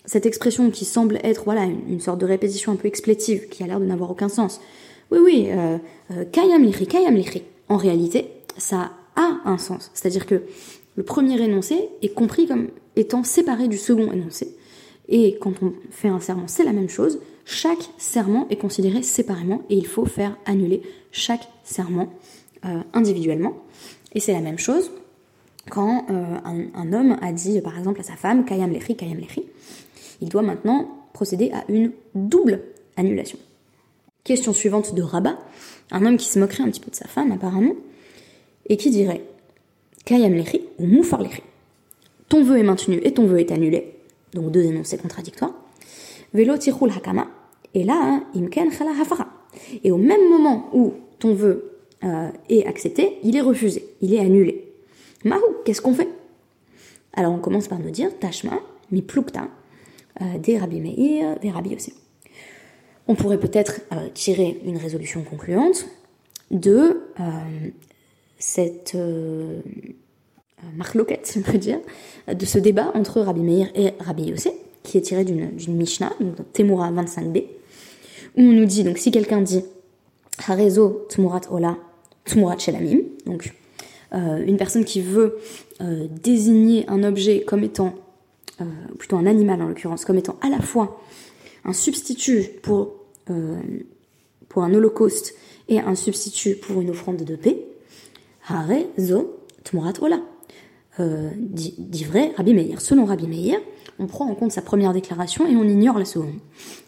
cette 0.05 0.25
expression 0.25 0.71
qui 0.71 0.85
semble 0.85 1.19
être 1.23 1.43
voilà 1.43 1.65
une, 1.65 1.99
sorte 1.99 2.21
de 2.21 2.25
répétition 2.25 2.71
un 2.71 2.77
peu 2.77 2.87
explétive, 2.87 3.49
qui 3.49 3.63
a 3.63 3.67
l'air 3.67 3.81
de 3.81 3.85
n'avoir 3.85 4.11
aucun 4.11 4.29
sens, 4.29 4.61
oui, 5.11 5.19
oui, 5.23 5.47
euh, 5.49 5.77
euh, 6.11 6.25
kayam 6.25 6.69
kayam. 6.71 7.21
En 7.69 7.77
réalité, 7.77 8.27
ça 8.57 8.91
a 9.15 9.39
un 9.45 9.57
sens. 9.57 9.91
C'est-à-dire 9.93 10.25
que 10.25 10.43
le 10.95 11.03
premier 11.03 11.41
énoncé 11.41 11.89
est 12.01 12.13
compris 12.13 12.47
comme 12.47 12.69
étant 12.95 13.23
séparé 13.23 13.67
du 13.67 13.77
second 13.77 14.11
énoncé. 14.11 14.55
Et 15.07 15.37
quand 15.39 15.53
on 15.61 15.73
fait 15.91 16.07
un 16.07 16.19
serment, 16.19 16.47
c'est 16.47 16.63
la 16.63 16.73
même 16.73 16.89
chose. 16.89 17.19
Chaque 17.45 17.89
serment 17.97 18.47
est 18.49 18.55
considéré 18.55 19.03
séparément 19.03 19.61
et 19.69 19.75
il 19.75 19.85
faut 19.85 20.05
faire 20.05 20.35
annuler 20.45 20.81
chaque 21.11 21.47
serment 21.63 22.09
euh, 22.65 22.81
individuellement. 22.93 23.53
Et 24.13 24.19
c'est 24.19 24.33
la 24.33 24.41
même 24.41 24.57
chose 24.57 24.91
quand 25.69 26.05
un, 26.09 26.93
homme 26.93 27.17
a 27.23 27.31
dit 27.31 27.59
par 27.59 27.77
exemple 27.77 27.99
à 27.99 28.03
sa 28.03 28.15
femme 28.15 28.45
Kayam 28.45 28.71
Lechi, 28.71 28.95
Kayam 28.95 29.17
Lechi. 29.17 29.43
Il 30.21 30.29
doit 30.29 30.43
maintenant 30.43 31.07
procéder 31.11 31.51
à 31.51 31.63
une 31.69 31.91
double 32.13 32.61
annulation. 32.97 33.39
Question 34.25 34.53
suivante 34.53 34.95
de 34.95 35.03
Rabat, 35.03 35.37
un 35.91 36.03
homme 36.03 36.17
qui 36.17 36.27
se 36.27 36.39
moquerait 36.39 36.63
un 36.63 36.69
petit 36.71 36.79
peu 36.79 36.89
de 36.89 36.95
sa 36.95 37.07
femme 37.07 37.31
apparemment, 37.31 37.75
et 38.67 38.75
qui 38.75 38.89
dirait 38.89 39.21
Kayam 40.03 40.33
lechi 40.33 40.61
ou 40.79 40.87
Moufar 40.87 41.21
lechi. 41.21 41.43
Ton 42.27 42.43
vœu 42.43 42.57
est 42.57 42.63
maintenu 42.63 42.99
et 43.03 43.13
ton 43.13 43.27
vœu 43.27 43.39
est 43.39 43.51
annulé, 43.51 43.93
donc 44.33 44.49
deux 44.49 44.63
énoncés 44.63 44.97
contradictoires. 44.97 45.53
Velo 46.33 46.55
et 46.55 47.83
là, 47.83 48.01
hein, 48.01 48.23
imken. 48.35 48.71
Et 49.83 49.91
au 49.91 49.97
même 49.97 50.27
moment 50.27 50.71
où 50.73 50.93
ton 51.19 51.35
vœu 51.35 51.77
euh, 52.03 52.29
est 52.49 52.65
accepté, 52.65 53.19
il 53.21 53.35
est 53.35 53.41
refusé, 53.41 53.85
il 54.01 54.11
est 54.15 54.19
annulé. 54.19 54.73
Mahou, 55.23 55.57
qu'est-ce 55.65 55.83
qu'on 55.83 55.93
fait? 55.93 56.09
Alors 57.13 57.31
on 57.31 57.39
commence 57.39 57.67
par 57.67 57.77
nous 57.77 57.91
dire 57.91 58.09
Tashma, 58.19 58.59
mi 58.91 59.03
plukta, 59.03 59.49
euh, 60.21 60.39
des 60.39 60.57
Rabbi 60.57 60.79
Meir, 60.79 61.37
des 61.39 61.51
Rabbi 61.51 61.69
Yosef. 61.69 61.93
On 63.07 63.15
pourrait 63.15 63.39
peut-être 63.39 63.81
euh, 63.91 64.09
tirer 64.13 64.59
une 64.65 64.77
résolution 64.77 65.23
concluante 65.23 65.85
de 66.51 67.01
euh, 67.19 67.23
cette 68.39 68.95
euh, 68.95 69.61
marloquette, 70.75 71.27
si 71.27 71.39
on 71.39 71.41
peut 71.41 71.57
dire, 71.57 71.79
de 72.27 72.45
ce 72.45 72.57
débat 72.57 72.91
entre 72.95 73.21
Rabbi 73.21 73.41
Meir 73.41 73.69
et 73.75 73.93
Rabbi 73.99 74.23
Yosef, 74.23 74.53
qui 74.83 74.97
est 74.97 75.01
tiré 75.01 75.23
d'une 75.23 75.51
Mishnah, 75.67 76.13
donc 76.19 76.51
Temura 76.53 76.91
25b, 76.91 77.43
où 78.37 78.41
on 78.41 78.51
nous 78.51 78.65
dit, 78.65 78.83
donc 78.83 78.97
si 78.97 79.11
quelqu'un 79.11 79.41
dit 79.41 79.63
Harezo 80.47 81.05
Tmurat 81.09 81.41
Ola 81.51 81.77
Tmurat 82.25 82.57
Shelamim, 82.57 83.01
donc 83.25 83.53
euh, 84.13 84.43
une 84.45 84.57
personne 84.57 84.85
qui 84.85 85.01
veut 85.01 85.37
euh, 85.81 86.07
désigner 86.09 86.85
un 86.87 87.03
objet 87.03 87.41
comme 87.41 87.63
étant, 87.63 87.95
euh, 88.61 88.65
plutôt 88.97 89.17
un 89.17 89.25
animal 89.25 89.61
en 89.61 89.67
l'occurrence, 89.67 90.05
comme 90.05 90.17
étant 90.17 90.37
à 90.41 90.49
la 90.49 90.59
fois 90.59 91.01
un 91.65 91.73
substitut 91.73 92.45
pour, 92.61 92.93
euh, 93.29 93.59
pour 94.47 94.63
un 94.63 94.73
holocauste 94.73 95.35
et 95.67 95.79
un 95.79 95.95
substitut 95.95 96.55
pour 96.55 96.79
une 96.79 96.91
offrande 96.91 97.17
de 97.17 97.35
paix, 97.35 97.65
Tmurat 99.63 99.93
Ola. 100.01 100.21
Euh, 100.99 101.29
dit, 101.35 102.05
vrai 102.05 102.31
Rabbi 102.37 102.53
Meir. 102.53 102.79
Selon 102.79 103.03
Rabbi 103.03 103.27
Meir, 103.27 103.59
on 103.99 104.07
prend 104.07 104.29
en 104.29 104.35
compte 104.35 104.53
sa 104.53 104.61
première 104.61 104.93
déclaration 104.93 105.45
et 105.45 105.55
on 105.55 105.63
ignore 105.63 105.99
la 105.99 106.05
seconde. 106.05 106.35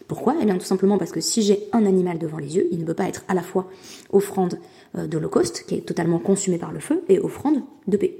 Pourquoi? 0.06 0.36
Eh 0.40 0.46
bien 0.46 0.56
tout 0.56 0.64
simplement 0.64 0.96
parce 0.96 1.10
que 1.10 1.20
si 1.20 1.42
j'ai 1.42 1.68
un 1.72 1.84
animal 1.84 2.18
devant 2.18 2.38
les 2.38 2.56
yeux, 2.56 2.68
il 2.70 2.78
ne 2.78 2.84
peut 2.84 2.94
pas 2.94 3.06
être 3.08 3.24
à 3.28 3.34
la 3.34 3.42
fois 3.42 3.68
offrande 4.10 4.60
euh, 4.96 5.06
d'Holocauste, 5.06 5.66
qui 5.66 5.74
est 5.74 5.80
totalement 5.86 6.20
consumé 6.20 6.56
par 6.56 6.72
le 6.72 6.80
feu, 6.80 7.02
et 7.08 7.18
offrande 7.18 7.62
de 7.86 7.96
paix. 7.98 8.16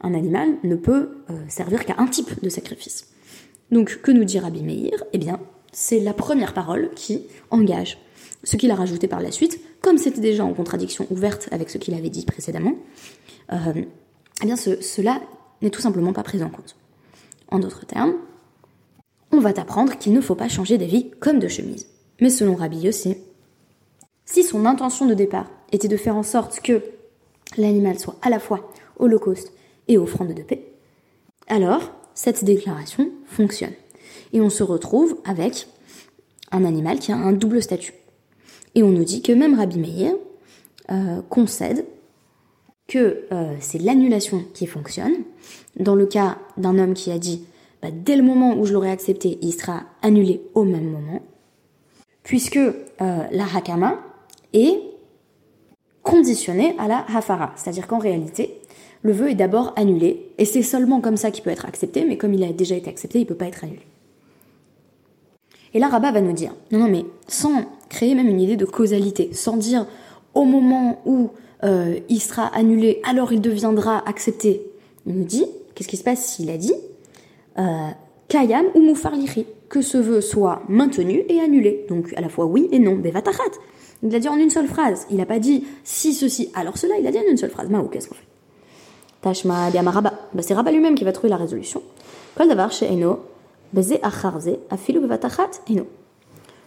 Un 0.00 0.14
animal 0.14 0.56
ne 0.64 0.74
peut 0.74 1.10
servir 1.46 1.84
qu'à 1.84 1.94
un 1.98 2.08
type 2.08 2.42
de 2.42 2.48
sacrifice. 2.48 3.06
Donc 3.70 4.00
que 4.02 4.10
nous 4.10 4.24
dit 4.24 4.40
Rabbi 4.40 4.62
Meir? 4.62 5.04
Eh 5.12 5.18
bien 5.18 5.38
c'est 5.72 6.00
la 6.00 6.12
première 6.12 6.54
parole 6.54 6.90
qui 6.94 7.26
engage. 7.50 7.98
Ce 8.44 8.56
qu'il 8.56 8.70
a 8.70 8.74
rajouté 8.74 9.08
par 9.08 9.20
la 9.20 9.30
suite, 9.30 9.60
comme 9.80 9.98
c'était 9.98 10.20
déjà 10.20 10.44
en 10.44 10.52
contradiction 10.52 11.06
ouverte 11.10 11.48
avec 11.50 11.70
ce 11.70 11.78
qu'il 11.78 11.94
avait 11.94 12.10
dit 12.10 12.24
précédemment, 12.24 12.74
euh, 13.52 13.82
eh 14.42 14.46
bien 14.46 14.56
ce, 14.56 14.80
cela 14.80 15.20
n'est 15.62 15.70
tout 15.70 15.80
simplement 15.80 16.12
pas 16.12 16.22
pris 16.22 16.42
en 16.42 16.50
compte. 16.50 16.76
En 17.50 17.58
d'autres 17.58 17.86
termes, 17.86 18.14
on 19.30 19.40
va 19.40 19.52
t'apprendre 19.52 19.96
qu'il 19.98 20.12
ne 20.12 20.20
faut 20.20 20.34
pas 20.34 20.48
changer 20.48 20.76
d'avis 20.76 21.10
comme 21.20 21.38
de 21.38 21.48
chemise. 21.48 21.86
Mais 22.20 22.30
selon 22.30 22.54
Rabbi 22.54 22.78
Yossi, 22.78 23.16
si 24.26 24.42
son 24.42 24.66
intention 24.66 25.06
de 25.06 25.14
départ 25.14 25.50
était 25.72 25.88
de 25.88 25.96
faire 25.96 26.16
en 26.16 26.22
sorte 26.22 26.60
que 26.60 26.82
l'animal 27.56 27.98
soit 27.98 28.16
à 28.22 28.30
la 28.30 28.38
fois 28.38 28.70
holocauste 28.98 29.52
et 29.88 29.98
offrande 29.98 30.34
de 30.34 30.42
paix, 30.42 30.72
alors 31.48 31.92
cette 32.14 32.44
déclaration 32.44 33.10
fonctionne. 33.26 33.72
Et 34.32 34.40
on 34.40 34.50
se 34.50 34.62
retrouve 34.62 35.16
avec 35.24 35.68
un 36.50 36.64
animal 36.64 36.98
qui 36.98 37.12
a 37.12 37.16
un 37.16 37.32
double 37.32 37.62
statut. 37.62 37.94
Et 38.74 38.82
on 38.82 38.90
nous 38.90 39.04
dit 39.04 39.22
que 39.22 39.32
même 39.32 39.54
Rabbi 39.54 39.78
Meir 39.78 40.14
euh, 40.90 41.20
concède 41.28 41.84
que 42.88 43.24
euh, 43.32 43.54
c'est 43.60 43.78
l'annulation 43.78 44.44
qui 44.54 44.66
fonctionne. 44.66 45.12
Dans 45.78 45.94
le 45.94 46.06
cas 46.06 46.38
d'un 46.56 46.78
homme 46.78 46.94
qui 46.94 47.10
a 47.10 47.18
dit 47.18 47.44
bah, 47.82 47.88
dès 47.92 48.16
le 48.16 48.22
moment 48.22 48.56
où 48.56 48.64
je 48.64 48.72
l'aurai 48.72 48.90
accepté, 48.90 49.38
il 49.42 49.52
sera 49.52 49.82
annulé 50.02 50.40
au 50.54 50.62
même 50.62 50.88
moment, 50.90 51.20
puisque 52.22 52.56
euh, 52.56 52.72
la 53.00 53.44
hakama 53.54 53.98
est 54.52 54.80
conditionnée 56.02 56.76
à 56.78 56.86
la 56.86 57.04
hafara, 57.14 57.52
c'est-à-dire 57.56 57.86
qu'en 57.86 57.98
réalité, 57.98 58.60
le 59.02 59.12
vœu 59.12 59.30
est 59.30 59.34
d'abord 59.34 59.72
annulé, 59.76 60.32
et 60.38 60.44
c'est 60.44 60.62
seulement 60.62 61.00
comme 61.00 61.16
ça 61.16 61.30
qu'il 61.32 61.42
peut 61.42 61.50
être 61.50 61.66
accepté, 61.66 62.04
mais 62.04 62.16
comme 62.16 62.34
il 62.34 62.44
a 62.44 62.52
déjà 62.52 62.76
été 62.76 62.88
accepté, 62.88 63.18
il 63.18 63.22
ne 63.22 63.28
peut 63.28 63.34
pas 63.34 63.46
être 63.46 63.64
annulé. 63.64 63.82
Et 65.74 65.78
là, 65.78 65.88
Rabat 65.88 66.12
va 66.12 66.20
nous 66.20 66.32
dire, 66.32 66.54
non, 66.70 66.78
non, 66.78 66.88
mais 66.88 67.04
sans 67.28 67.64
créer 67.88 68.14
même 68.14 68.28
une 68.28 68.40
idée 68.40 68.56
de 68.56 68.64
causalité, 68.64 69.30
sans 69.32 69.56
dire 69.56 69.86
au 70.34 70.44
moment 70.44 71.00
où 71.06 71.30
euh, 71.64 71.98
il 72.08 72.20
sera 72.20 72.46
annulé, 72.46 73.00
alors 73.04 73.32
il 73.32 73.40
deviendra 73.40 74.02
accepté. 74.08 74.62
Il 75.06 75.14
nous 75.14 75.24
dit, 75.24 75.46
qu'est-ce 75.74 75.88
qui 75.88 75.96
se 75.96 76.04
passe 76.04 76.24
s'il 76.24 76.50
a 76.50 76.56
dit 76.56 76.74
euh, 77.58 77.88
Kayam 78.28 78.66
ou 78.74 78.94
que 79.68 79.80
ce 79.80 79.96
vœu 79.96 80.20
soit 80.20 80.62
maintenu 80.68 81.24
et 81.28 81.40
annulé. 81.40 81.86
Donc 81.88 82.12
à 82.16 82.20
la 82.20 82.28
fois 82.28 82.44
oui 82.44 82.68
et 82.72 82.78
non, 82.78 82.94
Bevatachat. 82.94 83.42
Il 84.02 84.10
l'a 84.10 84.18
dit 84.18 84.28
en 84.28 84.36
une 84.36 84.50
seule 84.50 84.66
phrase. 84.66 85.06
Il 85.10 85.16
n'a 85.16 85.26
pas 85.26 85.38
dit 85.38 85.64
si 85.84 86.12
ceci, 86.12 86.50
alors 86.54 86.76
cela, 86.76 86.94
il 86.98 87.06
a 87.06 87.10
dit 87.10 87.18
en 87.18 87.30
une 87.30 87.36
seule 87.36 87.50
phrase. 87.50 87.70
Maou, 87.70 87.88
qu'est-ce 87.88 88.08
qu'on 88.08 88.14
fait? 88.14 88.26
Tashma 89.22 89.70
Biamaraba. 89.70 90.12
Bah, 90.34 90.42
c'est 90.42 90.54
Rabat 90.54 90.72
lui-même 90.72 90.94
qui 90.94 91.04
va 91.04 91.12
trouver 91.12 91.30
la 91.30 91.36
résolution. 91.36 91.82
Kol 92.36 92.48
davar 92.48 92.72
chez 92.72 92.86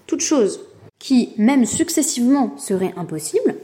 Toute 0.08 0.22
chose 0.22 0.60
qui, 1.00 1.34
même 1.38 1.66
successivement, 1.66 2.58
serait 2.58 2.94
impossible, 2.98 3.56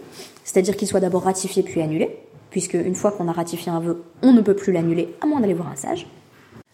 c'est-à-dire 0.44 0.76
qu'il 0.76 0.88
soit 0.88 1.00
d'abord 1.00 1.24
ratifié 1.24 1.64
puis 1.64 1.82
annulé, 1.82 2.18
puisque 2.50 2.74
une 2.74 2.96
fois 2.96 3.12
qu'on 3.12 3.28
a 3.28 3.32
ratifié 3.32 3.72
un 3.72 3.80
vœu, 3.80 4.04
on 4.22 4.34
ne 4.34 4.42
peut 4.42 4.56
plus 4.56 4.74
l'annuler 4.74 5.16
à 5.22 5.26
moins 5.26 5.40
d'aller 5.40 5.54
voir 5.54 5.70
un 5.70 5.76
sage, 5.76 6.08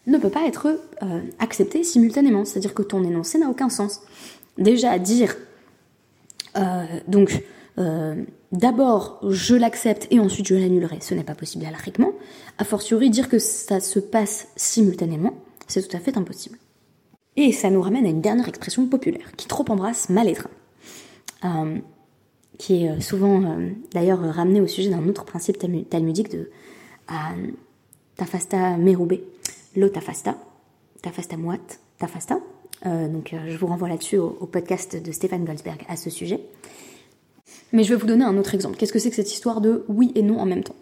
ne 0.08 0.18
peut 0.18 0.30
pas 0.30 0.46
être 0.46 0.66
euh, 1.02 1.20
accepté 1.38 1.84
simultanément, 1.84 2.44
c'est-à-dire 2.44 2.74
que 2.74 2.82
ton 2.82 3.04
énoncé 3.04 3.38
n'a 3.38 3.48
aucun 3.48 3.68
sens. 3.68 4.00
Déjà 4.56 4.98
dire 4.98 5.36
euh, 6.56 6.84
donc 7.06 7.42
euh, 7.78 8.24
d'abord 8.50 9.20
je 9.28 9.54
l'accepte 9.54 10.08
et 10.10 10.18
ensuite 10.18 10.48
je 10.48 10.54
l'annulerai, 10.54 10.98
ce 11.00 11.14
n'est 11.14 11.24
pas 11.24 11.34
possible 11.34 11.66
alariquement. 11.66 12.12
A 12.56 12.64
fortiori 12.64 13.10
dire 13.10 13.28
que 13.28 13.38
ça 13.38 13.80
se 13.80 13.98
passe 13.98 14.48
simultanément, 14.56 15.34
c'est 15.68 15.86
tout 15.86 15.96
à 15.96 16.00
fait 16.00 16.16
impossible. 16.16 16.58
Et 17.36 17.52
ça 17.52 17.70
nous 17.70 17.80
ramène 17.80 18.04
à 18.04 18.08
une 18.08 18.20
dernière 18.20 18.48
expression 18.48 18.84
populaire, 18.88 19.30
qui 19.36 19.46
trop 19.46 19.64
embrasse 19.68 20.08
mal 20.08 20.28
étreint, 20.28 20.50
euh, 21.44 21.78
qui 22.58 22.84
est 22.84 23.00
souvent 23.00 23.44
euh, 23.44 23.70
d'ailleurs 23.92 24.18
ramenée 24.18 24.60
au 24.60 24.66
sujet 24.66 24.90
d'un 24.90 25.06
autre 25.06 25.24
principe 25.24 25.56
talmudique 25.88 26.32
de 26.32 26.50
euh, 27.12 27.14
tafasta 28.16 28.76
merubé, 28.76 29.22
lo 29.76 29.88
tafasta, 29.88 30.36
tafasta 31.00 31.36
moat, 31.36 31.78
tafasta. 31.98 32.40
donc 32.84 33.36
je 33.46 33.56
vous 33.56 33.68
renvoie 33.68 33.88
là-dessus 33.88 34.18
au, 34.18 34.30
podcast 34.50 35.00
de 35.00 35.12
Stéphane 35.12 35.44
Goldsberg 35.44 35.84
à 35.88 35.96
ce 35.96 36.10
sujet. 36.10 36.40
Mais 37.72 37.84
je 37.84 37.90
vais 37.94 38.00
vous 38.00 38.06
donner 38.06 38.24
un 38.24 38.36
autre 38.36 38.56
exemple. 38.56 38.76
Qu'est-ce 38.76 38.92
que 38.92 38.98
c'est 38.98 39.10
que 39.10 39.16
cette 39.16 39.32
histoire 39.32 39.60
de 39.60 39.84
oui 39.86 40.10
et 40.16 40.22
non 40.22 40.40
en 40.40 40.46
même 40.46 40.64
temps? 40.64 40.76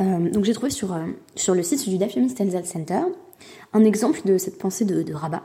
Donc 0.00 0.44
j'ai 0.44 0.52
trouvé 0.52 0.70
sur, 0.70 0.94
le 0.94 1.62
site 1.62 1.88
du 1.88 1.96
Daf 1.96 2.14
Yomi 2.14 2.28
Stenzel 2.28 2.66
Center 2.66 3.00
un 3.72 3.84
exemple 3.84 4.20
de 4.24 4.38
cette 4.38 4.58
pensée 4.58 4.84
de, 4.84 5.12
Rabat. 5.12 5.42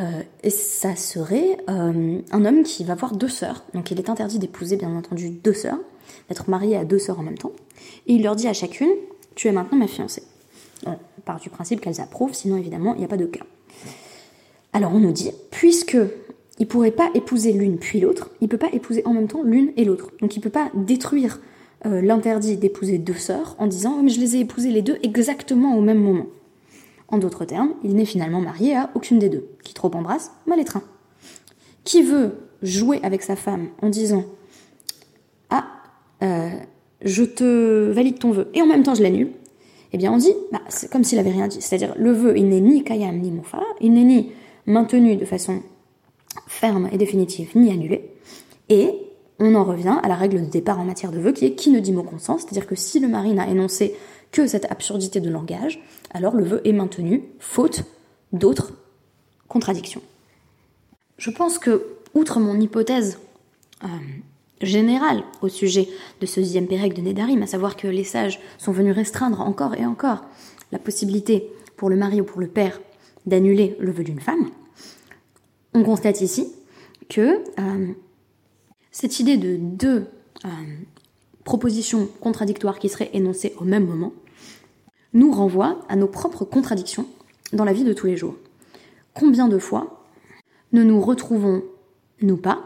Euh, 0.00 0.22
et 0.44 0.50
ça 0.50 0.94
serait 0.94 1.58
euh, 1.68 2.20
un 2.30 2.44
homme 2.44 2.62
qui 2.62 2.84
va 2.84 2.94
voir 2.94 3.16
deux 3.16 3.28
sœurs. 3.28 3.64
Donc 3.74 3.90
il 3.90 3.98
est 3.98 4.08
interdit 4.08 4.38
d'épouser 4.38 4.76
bien 4.76 4.94
entendu 4.94 5.30
deux 5.30 5.54
sœurs, 5.54 5.78
d'être 6.28 6.48
marié 6.48 6.76
à 6.76 6.84
deux 6.84 6.98
sœurs 6.98 7.18
en 7.18 7.22
même 7.22 7.38
temps. 7.38 7.52
Et 8.06 8.14
il 8.14 8.22
leur 8.22 8.36
dit 8.36 8.46
à 8.46 8.52
chacune, 8.52 8.90
tu 9.34 9.48
es 9.48 9.52
maintenant 9.52 9.78
ma 9.78 9.88
fiancée. 9.88 10.22
On 10.86 10.96
part 11.24 11.40
du 11.40 11.50
principe 11.50 11.80
qu'elles 11.80 12.00
approuvent, 12.00 12.34
sinon 12.34 12.56
évidemment 12.56 12.94
il 12.94 12.98
n'y 12.98 13.04
a 13.04 13.08
pas 13.08 13.16
de 13.16 13.26
cas. 13.26 13.44
Alors 14.72 14.94
on 14.94 15.00
nous 15.00 15.12
dit, 15.12 15.32
puisque 15.50 15.98
il 16.58 16.66
pourrait 16.66 16.90
pas 16.90 17.10
épouser 17.14 17.52
l'une 17.52 17.78
puis 17.78 18.00
l'autre, 18.00 18.30
il 18.40 18.48
peut 18.48 18.58
pas 18.58 18.70
épouser 18.72 19.02
en 19.04 19.14
même 19.14 19.28
temps 19.28 19.42
l'une 19.42 19.72
et 19.76 19.84
l'autre. 19.84 20.10
Donc 20.20 20.36
il 20.36 20.40
peut 20.40 20.50
pas 20.50 20.70
détruire 20.74 21.40
euh, 21.86 22.00
l'interdit 22.02 22.56
d'épouser 22.56 22.98
deux 22.98 23.14
sœurs 23.14 23.54
en 23.58 23.66
disant, 23.66 23.96
oh, 23.98 24.02
mais 24.02 24.10
je 24.10 24.20
les 24.20 24.36
ai 24.36 24.40
épousées 24.40 24.70
les 24.70 24.82
deux 24.82 24.98
exactement 25.02 25.76
au 25.76 25.80
même 25.80 25.98
moment. 25.98 26.26
En 27.08 27.18
d'autres 27.18 27.44
termes, 27.44 27.72
il 27.82 27.94
n'est 27.94 28.04
finalement 28.04 28.40
marié 28.40 28.76
à 28.76 28.90
aucune 28.94 29.18
des 29.18 29.28
deux. 29.28 29.48
Qui 29.64 29.74
trop 29.74 29.90
embrasse, 29.94 30.30
mal 30.46 30.60
étreint. 30.60 30.82
Qui 31.84 32.02
veut 32.02 32.36
jouer 32.62 33.00
avec 33.02 33.22
sa 33.22 33.36
femme 33.36 33.68
en 33.80 33.88
disant 33.88 34.24
Ah, 35.50 35.66
euh, 36.22 36.50
je 37.02 37.24
te 37.24 37.90
valide 37.90 38.18
ton 38.18 38.32
vœu 38.32 38.48
et 38.54 38.62
en 38.62 38.66
même 38.66 38.82
temps 38.82 38.94
je 38.94 39.02
l'annule, 39.02 39.30
eh 39.92 39.98
bien 39.98 40.12
on 40.12 40.18
dit 40.18 40.34
bah, 40.52 40.60
c'est 40.68 40.90
comme 40.90 41.04
s'il 41.04 41.18
avait 41.18 41.30
rien 41.30 41.48
dit. 41.48 41.62
C'est-à-dire 41.62 41.94
le 41.96 42.12
vœu, 42.12 42.36
il 42.36 42.48
n'est 42.48 42.60
ni 42.60 42.84
kayam 42.84 43.18
ni 43.18 43.30
mofa, 43.30 43.62
il 43.80 43.94
n'est 43.94 44.04
ni 44.04 44.32
maintenu 44.66 45.16
de 45.16 45.24
façon 45.24 45.62
ferme 46.46 46.88
et 46.92 46.98
définitive 46.98 47.50
ni 47.54 47.72
annulé. 47.72 48.10
Et 48.68 48.90
on 49.38 49.54
en 49.54 49.64
revient 49.64 49.98
à 50.02 50.08
la 50.08 50.16
règle 50.16 50.40
de 50.40 50.50
départ 50.50 50.78
en 50.80 50.84
matière 50.84 51.12
de 51.12 51.20
vœu 51.20 51.32
qui 51.32 51.46
est 51.46 51.54
qui 51.54 51.70
ne 51.70 51.80
dit 51.80 51.92
mot 51.92 52.02
consent, 52.02 52.38
c'est-à-dire 52.38 52.66
que 52.66 52.74
si 52.74 53.00
le 53.00 53.08
mari 53.08 53.32
n'a 53.32 53.48
énoncé 53.48 53.94
que 54.32 54.46
cette 54.46 54.70
absurdité 54.70 55.20
de 55.20 55.30
langage, 55.30 55.80
alors 56.10 56.34
le 56.34 56.44
vœu 56.44 56.60
est 56.64 56.72
maintenu, 56.72 57.22
faute 57.38 57.84
d'autres 58.32 58.72
contradictions. 59.48 60.02
Je 61.16 61.30
pense 61.30 61.58
que, 61.58 61.84
outre 62.14 62.40
mon 62.40 62.58
hypothèse 62.60 63.18
euh, 63.84 63.88
générale 64.62 65.22
au 65.42 65.48
sujet 65.48 65.88
de 66.20 66.26
ce 66.26 66.40
dixième 66.40 66.66
pérec 66.66 66.94
de 66.94 67.00
Nédarim, 67.00 67.42
à 67.42 67.46
savoir 67.46 67.76
que 67.76 67.88
les 67.88 68.04
sages 68.04 68.40
sont 68.58 68.72
venus 68.72 68.94
restreindre 68.94 69.40
encore 69.40 69.74
et 69.74 69.86
encore 69.86 70.24
la 70.72 70.78
possibilité 70.78 71.50
pour 71.76 71.90
le 71.90 71.96
mari 71.96 72.20
ou 72.20 72.24
pour 72.24 72.40
le 72.40 72.48
père 72.48 72.80
d'annuler 73.26 73.76
le 73.78 73.90
vœu 73.90 74.04
d'une 74.04 74.20
femme, 74.20 74.50
on 75.74 75.82
constate 75.82 76.20
ici 76.20 76.52
que 77.08 77.42
euh, 77.58 77.92
cette 78.90 79.20
idée 79.20 79.36
de 79.36 79.56
deux 79.56 80.06
euh, 80.44 80.48
propositions 81.44 82.08
contradictoires 82.20 82.78
qui 82.78 82.88
seraient 82.88 83.10
énoncées 83.12 83.54
au 83.58 83.64
même 83.64 83.86
moment 83.86 84.12
nous 85.12 85.32
renvoie 85.32 85.80
à 85.88 85.96
nos 85.96 86.06
propres 86.06 86.44
contradictions 86.44 87.06
dans 87.52 87.64
la 87.64 87.72
vie 87.72 87.84
de 87.84 87.92
tous 87.92 88.06
les 88.06 88.16
jours. 88.16 88.36
Combien 89.14 89.48
de 89.48 89.58
fois 89.58 90.04
ne 90.72 90.82
nous 90.82 91.00
retrouvons, 91.00 91.62
nous 92.20 92.36
pas, 92.36 92.62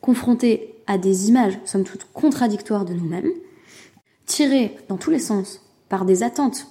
confrontés 0.00 0.74
à 0.86 0.98
des 0.98 1.28
images, 1.28 1.58
somme 1.64 1.84
toute, 1.84 2.06
contradictoires 2.12 2.84
de 2.84 2.94
nous-mêmes, 2.94 3.30
tirées 4.26 4.76
dans 4.88 4.96
tous 4.96 5.10
les 5.10 5.18
sens 5.18 5.62
par 5.88 6.04
des 6.04 6.22
attentes 6.22 6.66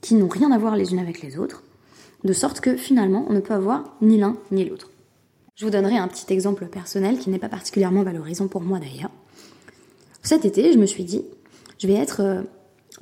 qui 0.00 0.14
n'ont 0.14 0.28
rien 0.28 0.52
à 0.52 0.58
voir 0.58 0.76
les 0.76 0.92
unes 0.92 0.98
avec 0.98 1.20
les 1.20 1.38
autres, 1.38 1.64
de 2.24 2.32
sorte 2.32 2.60
que 2.60 2.76
finalement 2.76 3.26
on 3.28 3.32
ne 3.32 3.40
peut 3.40 3.54
avoir 3.54 3.96
ni 4.00 4.18
l'un 4.18 4.36
ni 4.50 4.64
l'autre. 4.64 4.90
Je 5.54 5.64
vous 5.64 5.70
donnerai 5.70 5.96
un 5.96 6.08
petit 6.08 6.32
exemple 6.32 6.66
personnel 6.66 7.18
qui 7.18 7.30
n'est 7.30 7.38
pas 7.38 7.48
particulièrement 7.48 8.02
valorisant 8.02 8.46
pour 8.46 8.62
moi 8.62 8.78
d'ailleurs. 8.78 9.10
Cet 10.22 10.44
été, 10.44 10.72
je 10.72 10.78
me 10.78 10.86
suis 10.86 11.04
dit, 11.04 11.24
je 11.78 11.86
vais 11.86 11.94
être 11.94 12.20
euh, 12.20 12.42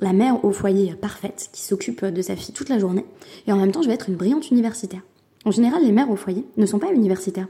la 0.01 0.13
mère 0.13 0.43
au 0.43 0.51
foyer 0.51 0.93
parfaite 0.95 1.49
qui 1.51 1.61
s'occupe 1.61 2.05
de 2.05 2.21
sa 2.21 2.35
fille 2.35 2.53
toute 2.53 2.69
la 2.69 2.79
journée 2.79 3.05
et 3.47 3.51
en 3.51 3.57
même 3.57 3.71
temps 3.71 3.81
je 3.81 3.87
vais 3.87 3.93
être 3.93 4.09
une 4.09 4.15
brillante 4.15 4.51
universitaire. 4.51 5.01
En 5.45 5.51
général, 5.51 5.83
les 5.83 5.91
mères 5.91 6.09
au 6.09 6.15
foyer 6.15 6.43
ne 6.57 6.65
sont 6.65 6.79
pas 6.79 6.91
universitaires. 6.91 7.47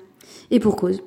Et 0.51 0.59
pour 0.59 0.75
cause. 0.75 1.01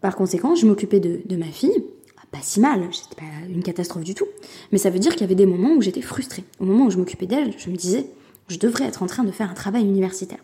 Par 0.00 0.16
conséquent, 0.16 0.54
je 0.54 0.66
m'occupais 0.66 0.98
de, 0.98 1.36
ma 1.36 1.46
fille, 1.46 1.84
pas 2.32 2.38
si 2.40 2.58
mal, 2.60 2.88
c'était 2.92 3.20
pas 3.20 3.46
une 3.48 3.62
catastrophe 3.62 4.04
du 4.04 4.14
tout, 4.14 4.26
mais 4.72 4.78
ça 4.78 4.88
veut 4.88 4.98
dire 4.98 5.12
qu'il 5.12 5.22
y 5.22 5.24
avait 5.24 5.34
des 5.34 5.46
moments 5.46 5.74
où 5.74 5.82
j'étais 5.82 6.00
frustrée. 6.00 6.44
Au 6.58 6.64
moment 6.64 6.86
où 6.86 6.90
je 6.90 6.96
m'occupais 6.96 7.26
d'elle, 7.26 7.52
je 7.58 7.68
me 7.68 7.76
disais, 7.76 8.06
je 8.48 8.58
devrais 8.58 8.84
être 8.84 9.02
en 9.02 9.06
train 9.06 9.24
de 9.24 9.30
faire 9.30 9.50
un 9.50 9.54
travail 9.54 9.82
universitaire. 9.82 10.38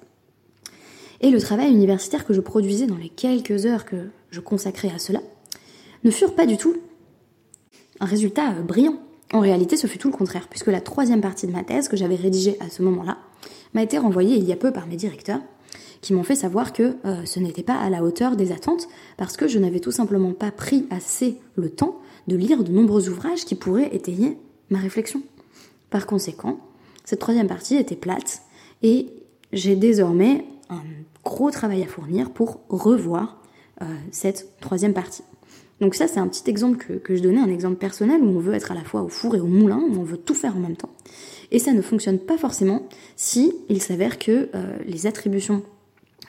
Et 1.22 1.30
le 1.30 1.40
travail 1.40 1.70
universitaire 1.70 2.26
que 2.26 2.34
je 2.34 2.40
produisais 2.40 2.86
dans 2.86 2.96
les 2.96 3.08
quelques 3.08 3.64
heures 3.64 3.86
que 3.86 4.08
je 4.30 4.40
consacrais 4.40 4.90
à 4.94 4.98
cela 4.98 5.20
ne 6.04 6.10
furent 6.10 6.34
pas 6.34 6.44
du 6.44 6.58
tout 6.58 6.76
un 8.00 8.06
résultat 8.06 8.52
euh, 8.52 8.62
brillant. 8.62 9.00
En 9.32 9.40
réalité, 9.40 9.76
ce 9.76 9.86
fut 9.86 9.98
tout 9.98 10.10
le 10.10 10.16
contraire, 10.16 10.48
puisque 10.48 10.68
la 10.68 10.80
troisième 10.80 11.20
partie 11.20 11.46
de 11.46 11.52
ma 11.52 11.64
thèse, 11.64 11.88
que 11.88 11.96
j'avais 11.96 12.14
rédigée 12.14 12.56
à 12.60 12.70
ce 12.70 12.82
moment-là, 12.82 13.18
m'a 13.74 13.82
été 13.82 13.98
renvoyée 13.98 14.36
il 14.36 14.44
y 14.44 14.52
a 14.52 14.56
peu 14.56 14.72
par 14.72 14.86
mes 14.86 14.96
directeurs, 14.96 15.40
qui 16.00 16.14
m'ont 16.14 16.22
fait 16.22 16.36
savoir 16.36 16.72
que 16.72 16.96
euh, 17.04 17.24
ce 17.24 17.40
n'était 17.40 17.62
pas 17.62 17.74
à 17.74 17.90
la 17.90 18.02
hauteur 18.02 18.36
des 18.36 18.52
attentes, 18.52 18.88
parce 19.16 19.36
que 19.36 19.48
je 19.48 19.58
n'avais 19.58 19.80
tout 19.80 19.90
simplement 19.90 20.32
pas 20.32 20.52
pris 20.52 20.86
assez 20.90 21.38
le 21.56 21.70
temps 21.70 22.00
de 22.28 22.36
lire 22.36 22.62
de 22.62 22.70
nombreux 22.70 23.08
ouvrages 23.08 23.44
qui 23.44 23.54
pourraient 23.54 23.94
étayer 23.94 24.38
ma 24.70 24.78
réflexion. 24.78 25.22
Par 25.90 26.06
conséquent, 26.06 26.60
cette 27.04 27.20
troisième 27.20 27.48
partie 27.48 27.76
était 27.76 27.96
plate, 27.96 28.42
et 28.82 29.08
j'ai 29.52 29.74
désormais 29.74 30.44
un 30.70 30.82
gros 31.24 31.50
travail 31.50 31.82
à 31.82 31.86
fournir 31.86 32.30
pour 32.30 32.60
revoir 32.68 33.42
euh, 33.82 33.86
cette 34.12 34.58
troisième 34.60 34.94
partie. 34.94 35.22
Donc 35.80 35.94
ça, 35.94 36.08
c'est 36.08 36.20
un 36.20 36.28
petit 36.28 36.48
exemple 36.48 36.78
que, 36.78 37.16
je 37.16 37.22
donnais, 37.22 37.40
un 37.40 37.50
exemple 37.50 37.76
personnel 37.76 38.22
où 38.22 38.28
on 38.28 38.38
veut 38.38 38.54
être 38.54 38.72
à 38.72 38.74
la 38.74 38.84
fois 38.84 39.02
au 39.02 39.08
four 39.08 39.36
et 39.36 39.40
au 39.40 39.46
moulin, 39.46 39.78
où 39.78 39.98
on 39.98 40.04
veut 40.04 40.16
tout 40.16 40.34
faire 40.34 40.56
en 40.56 40.60
même 40.60 40.76
temps. 40.76 40.90
Et 41.50 41.58
ça 41.58 41.72
ne 41.72 41.82
fonctionne 41.82 42.18
pas 42.18 42.38
forcément 42.38 42.88
si 43.14 43.52
il 43.68 43.82
s'avère 43.82 44.18
que 44.18 44.48
euh, 44.54 44.78
les 44.86 45.06
attributions 45.06 45.62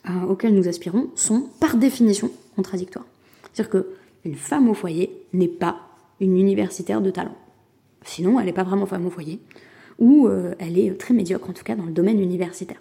euh, 0.10 0.26
auxquelles 0.28 0.54
nous 0.54 0.68
aspirons 0.68 1.10
sont 1.16 1.50
par 1.60 1.78
définition 1.78 2.30
contradictoires. 2.56 3.06
C'est-à-dire 3.54 3.84
qu'une 4.24 4.36
femme 4.36 4.70
au 4.70 4.74
foyer 4.74 5.12
n'est 5.34 5.48
pas 5.48 5.80
une 6.20 6.38
universitaire 6.38 7.02
de 7.02 7.10
talent. 7.10 7.36
Sinon, 8.04 8.40
elle 8.40 8.48
n'est 8.48 8.54
pas 8.54 8.64
vraiment 8.64 8.86
femme 8.86 9.06
au 9.06 9.10
foyer, 9.10 9.40
ou 10.00 10.30
elle 10.60 10.78
est 10.78 10.98
très 10.98 11.14
médiocre, 11.14 11.50
en 11.50 11.54
tout 11.54 11.64
cas 11.64 11.76
dans 11.76 11.86
le 11.86 11.92
domaine 11.92 12.22
universitaire. 12.22 12.78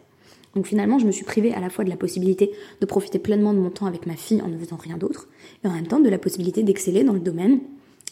Donc 0.57 0.67
finalement, 0.67 0.99
je 0.99 1.07
me 1.07 1.13
suis 1.13 1.25
privée 1.25 1.53
à 1.53 1.61
la 1.61 1.69
fois 1.69 1.85
de 1.85 1.91
la 1.91 1.97
possibilité 1.97 2.51
de 2.81 2.87
profiter 2.87 3.19
pleinement 3.19 3.53
de 3.53 3.59
mon 3.59 3.69
temps 3.69 3.85
avec 3.85 4.07
ma 4.07 4.17
fille 4.17 4.41
en 4.41 4.49
ne 4.49 4.57
faisant 4.57 4.77
rien 4.77 4.97
d'autre, 4.97 5.29
et 5.63 5.69
en 5.69 5.73
même 5.73 5.87
temps 5.87 6.01
de 6.01 6.09
la 6.09 6.19
possibilité 6.19 6.63
d'exceller 6.63 7.05
dans 7.05 7.13
le 7.13 7.21
domaine 7.21 7.61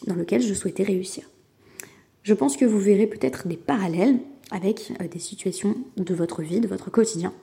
dans 0.05 0.13
lequel 0.13 0.43
je 0.43 0.53
souhaitais 0.53 0.83
réussir. 0.83 1.23
Je 2.21 2.35
pense 2.35 2.55
que 2.55 2.63
vous 2.63 2.79
verrez 2.79 3.07
peut-être 3.07 3.47
des 3.47 3.57
parallèles 3.57 4.19
avec 4.51 4.93
euh, 5.01 5.07
des 5.07 5.17
situations 5.19 5.75
de 5.97 6.13
votre 6.13 6.43
vie, 6.43 6.59
de 6.59 6.67
votre 6.67 6.91
quotidien, 6.91 7.33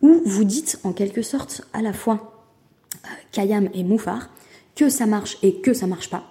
où 0.00 0.22
vous 0.24 0.44
dites 0.44 0.80
en 0.84 0.94
quelque 0.94 1.20
sorte 1.20 1.60
à 1.74 1.82
la 1.82 1.92
fois 1.92 2.46
euh, 2.94 3.08
Kayam 3.32 3.68
et 3.74 3.84
Moufar 3.84 4.30
que 4.74 4.88
ça 4.88 5.04
marche 5.04 5.36
et 5.42 5.60
que 5.60 5.74
ça 5.74 5.86
marche 5.86 6.08
pas, 6.08 6.24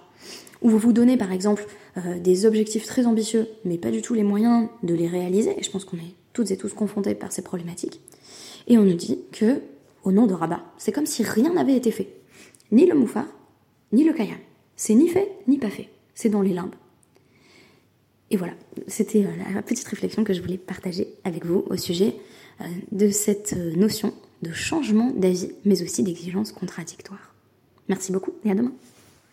où 0.62 0.70
vous 0.70 0.78
vous 0.78 0.92
donnez 0.92 1.16
par 1.16 1.30
exemple 1.30 1.64
euh, 1.96 2.18
des 2.18 2.44
objectifs 2.44 2.86
très 2.86 3.06
ambitieux, 3.06 3.46
mais 3.64 3.78
pas 3.78 3.92
du 3.92 4.02
tout 4.02 4.14
les 4.14 4.24
moyens 4.24 4.68
de 4.82 4.94
les 4.94 5.06
réaliser, 5.06 5.56
et 5.56 5.62
je 5.62 5.70
pense 5.70 5.84
qu'on 5.84 5.96
est 5.96 6.14
toutes 6.36 6.50
et 6.50 6.58
tous 6.58 6.74
confrontés 6.74 7.14
par 7.14 7.32
ces 7.32 7.40
problématiques, 7.40 8.02
et 8.68 8.76
on 8.76 8.82
nous 8.82 8.94
dit 8.94 9.20
que, 9.32 9.62
au 10.04 10.12
nom 10.12 10.26
de 10.26 10.34
Rabat, 10.34 10.62
c'est 10.76 10.92
comme 10.92 11.06
si 11.06 11.22
rien 11.22 11.54
n'avait 11.54 11.74
été 11.74 11.90
fait. 11.90 12.08
Ni 12.70 12.84
le 12.84 12.94
moufar, 12.94 13.26
ni 13.92 14.04
le 14.04 14.12
kayam. 14.12 14.36
C'est 14.76 14.94
ni 14.94 15.08
fait, 15.08 15.30
ni 15.48 15.56
pas 15.56 15.70
fait. 15.70 15.88
C'est 16.14 16.28
dans 16.28 16.42
les 16.42 16.52
limbes. 16.52 16.74
Et 18.30 18.36
voilà, 18.36 18.52
c'était 18.86 19.24
euh, 19.24 19.54
la 19.54 19.62
petite 19.62 19.88
réflexion 19.88 20.24
que 20.24 20.34
je 20.34 20.42
voulais 20.42 20.58
partager 20.58 21.08
avec 21.24 21.46
vous 21.46 21.64
au 21.70 21.76
sujet 21.78 22.16
euh, 22.60 22.64
de 22.92 23.08
cette 23.08 23.54
euh, 23.56 23.74
notion 23.74 24.12
de 24.42 24.52
changement 24.52 25.12
d'avis, 25.12 25.52
mais 25.64 25.82
aussi 25.82 26.02
d'exigence 26.02 26.52
contradictoire. 26.52 27.34
Merci 27.88 28.12
beaucoup 28.12 28.32
et 28.44 28.50
à 28.50 28.54
demain. 28.54 28.72